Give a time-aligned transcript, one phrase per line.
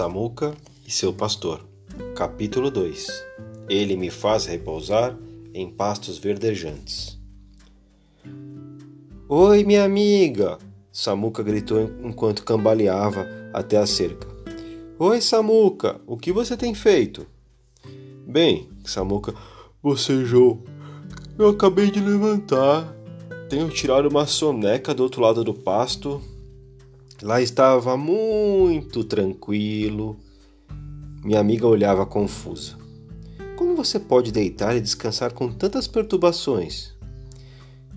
[0.00, 0.54] Samuca
[0.86, 1.60] e seu pastor.
[2.16, 3.06] Capítulo 2
[3.68, 5.14] Ele me faz repousar
[5.52, 7.20] em pastos verdejantes.
[9.28, 10.56] Oi, minha amiga!
[10.90, 14.26] Samuca gritou enquanto cambaleava até a cerca.
[14.98, 17.26] Oi, Samuca, o que você tem feito?
[18.26, 19.34] Bem, Samuca
[19.82, 20.64] bocejou.
[21.38, 22.90] Eu acabei de levantar.
[23.50, 26.22] Tenho tirado uma soneca do outro lado do pasto
[27.22, 30.16] Lá estava muito tranquilo.
[31.22, 32.78] Minha amiga olhava confusa.
[33.56, 36.94] Como você pode deitar e descansar com tantas perturbações?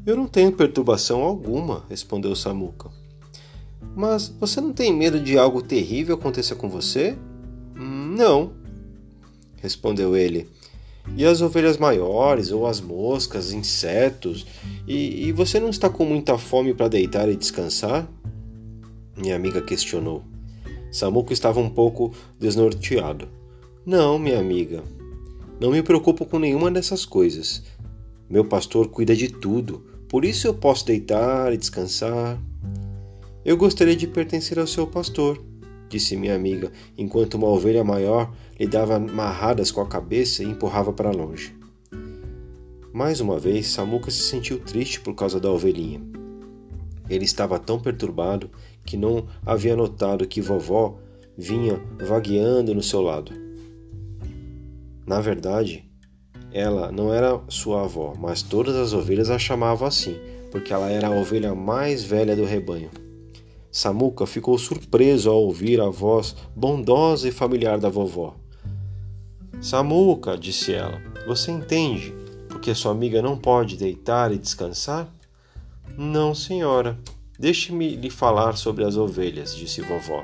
[0.06, 2.90] Eu não tenho perturbação alguma, respondeu Samuca.
[3.96, 7.18] Mas você não tem medo de algo terrível acontecer com você?
[7.74, 8.52] Não,
[9.62, 10.50] respondeu ele.
[11.16, 14.46] E as ovelhas maiores, ou as moscas, insetos?
[14.86, 18.06] E, e você não está com muita fome para deitar e descansar?
[19.24, 20.22] Minha amiga questionou.
[20.92, 23.30] Samuco estava um pouco desnorteado.
[23.86, 24.84] Não, minha amiga.
[25.62, 27.64] Não me preocupo com nenhuma dessas coisas.
[28.30, 32.38] Meu pastor cuida de tudo, por isso eu posso deitar e descansar.
[33.46, 35.42] Eu gostaria de pertencer ao seu pastor,
[35.88, 40.92] disse minha amiga, enquanto uma ovelha maior lhe dava marradas com a cabeça e empurrava
[40.92, 41.56] para longe.
[42.92, 46.02] Mais uma vez, Samuca se sentiu triste por causa da ovelhinha.
[47.10, 48.50] Ele estava tão perturbado
[48.86, 50.98] que não havia notado que vovó
[51.38, 53.32] vinha vagueando no seu lado.
[55.06, 55.84] Na verdade,
[56.52, 60.16] ela não era sua avó, mas todas as ovelhas a chamavam assim,
[60.52, 62.92] porque ela era a ovelha mais velha do rebanho.
[63.72, 68.36] Samuca ficou surpreso ao ouvir a voz bondosa e familiar da vovó.
[69.60, 72.14] Samuca, disse ela, você entende
[72.48, 75.12] porque sua amiga não pode deitar e descansar?
[75.98, 76.98] Não, senhora,
[77.38, 80.24] Deixe-me lhe falar sobre as ovelhas, disse vovó.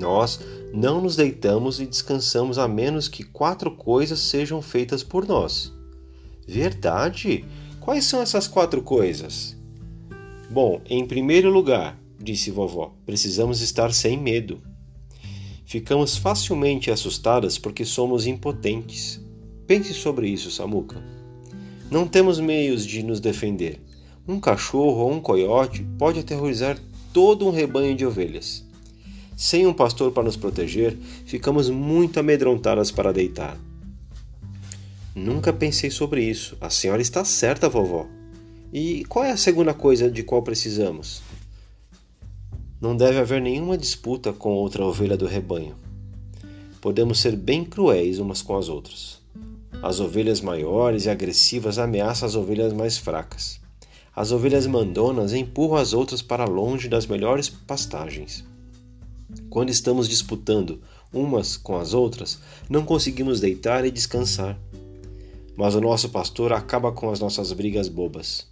[0.00, 0.40] Nós
[0.72, 5.72] não nos deitamos e descansamos a menos que quatro coisas sejam feitas por nós.
[6.46, 7.44] Verdade?
[7.78, 9.56] Quais são essas quatro coisas?
[10.50, 14.60] Bom, em primeiro lugar, disse vovó, precisamos estar sem medo.
[15.64, 19.20] Ficamos facilmente assustadas porque somos impotentes.
[19.66, 21.02] Pense sobre isso, Samuca.
[21.90, 23.80] Não temos meios de nos defender.
[24.26, 26.78] Um cachorro ou um coiote pode aterrorizar
[27.12, 28.64] todo um rebanho de ovelhas.
[29.36, 30.96] Sem um pastor para nos proteger,
[31.26, 33.58] ficamos muito amedrontadas para deitar.
[35.14, 36.56] Nunca pensei sobre isso.
[36.60, 38.06] A senhora está certa, vovó.
[38.72, 41.20] E qual é a segunda coisa de qual precisamos?
[42.80, 45.74] Não deve haver nenhuma disputa com outra ovelha do rebanho.
[46.80, 49.20] Podemos ser bem cruéis umas com as outras.
[49.82, 53.61] As ovelhas maiores e agressivas ameaçam as ovelhas mais fracas.
[54.14, 58.44] As ovelhas mandonas empurram as outras para longe das melhores pastagens.
[59.48, 60.80] Quando estamos disputando
[61.12, 64.58] umas com as outras, não conseguimos deitar e descansar.
[65.56, 68.46] Mas o nosso pastor acaba com as nossas brigas bobas.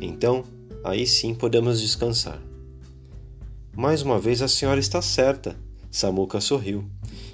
[0.00, 0.44] Então,
[0.84, 2.40] aí sim podemos descansar.
[3.74, 5.56] Mais uma vez a senhora está certa.
[5.90, 6.84] Samuca sorriu.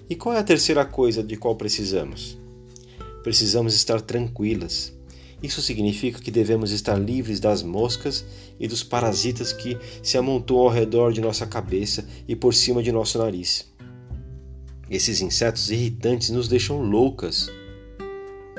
[0.08, 2.38] E qual é a terceira coisa de qual precisamos?
[3.22, 4.97] Precisamos estar tranquilas.
[5.42, 8.24] Isso significa que devemos estar livres das moscas
[8.58, 12.90] e dos parasitas que se amontoam ao redor de nossa cabeça e por cima de
[12.90, 13.72] nosso nariz.
[14.90, 17.48] Esses insetos irritantes nos deixam loucas.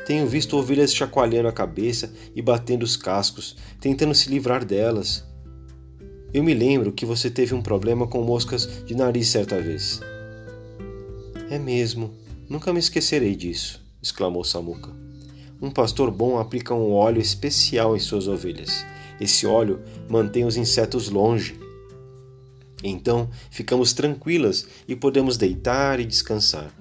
[0.06, 5.26] Tenho visto ovelhas chacoalhando a cabeça e batendo os cascos, tentando se livrar delas.
[6.34, 10.00] Eu me lembro que você teve um problema com moscas de nariz certa vez.
[11.50, 12.14] É mesmo,
[12.48, 15.09] nunca me esquecerei disso, exclamou Samuca.
[15.62, 18.86] Um pastor bom aplica um óleo especial em suas ovelhas.
[19.20, 21.60] Esse óleo mantém os insetos longe.
[22.82, 26.74] Então ficamos tranquilas e podemos deitar e descansar.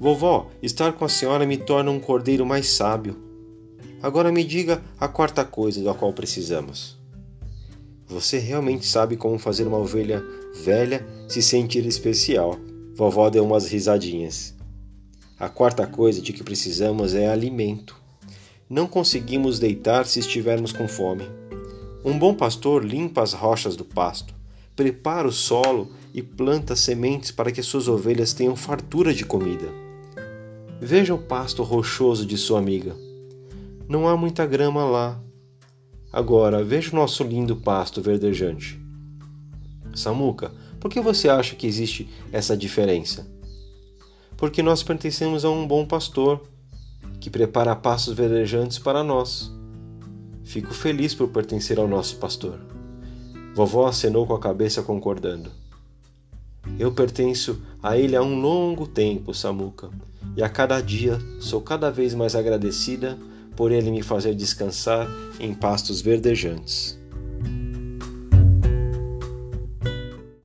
[0.00, 3.16] Vovó, estar com a senhora me torna um cordeiro mais sábio.
[4.02, 6.98] Agora me diga a quarta coisa da qual precisamos.
[8.06, 10.24] Você realmente sabe como fazer uma ovelha
[10.64, 12.58] velha se sentir especial.
[12.94, 14.54] Vovó deu umas risadinhas.
[15.42, 17.96] A quarta coisa de que precisamos é alimento.
[18.70, 21.24] Não conseguimos deitar se estivermos com fome.
[22.04, 24.32] Um bom pastor limpa as rochas do pasto,
[24.76, 29.66] prepara o solo e planta sementes para que suas ovelhas tenham fartura de comida.
[30.80, 32.94] Veja o pasto rochoso de sua amiga.
[33.88, 35.20] Não há muita grama lá.
[36.12, 38.80] Agora, veja o nosso lindo pasto verdejante.
[39.92, 43.31] Samuca, por que você acha que existe essa diferença?
[44.42, 46.42] Porque nós pertencemos a um bom pastor
[47.20, 49.52] que prepara pastos verdejantes para nós.
[50.42, 52.58] Fico feliz por pertencer ao nosso pastor.
[53.54, 55.48] Vovó acenou com a cabeça concordando.
[56.76, 59.90] Eu pertenço a ele há um longo tempo, Samuca,
[60.36, 63.16] e a cada dia sou cada vez mais agradecida
[63.54, 65.06] por ele me fazer descansar
[65.38, 67.00] em pastos verdejantes.